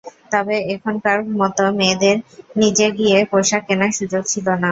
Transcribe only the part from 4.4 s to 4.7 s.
না।